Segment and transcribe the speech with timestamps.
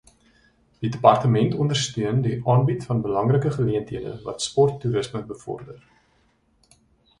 [0.81, 5.87] Die Departement ondersteun die aanbied van belangrike geleenthede wat sporttoerisme bevorder.